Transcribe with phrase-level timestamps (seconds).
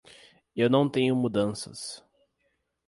[0.55, 2.03] Eu não tenho mudanças.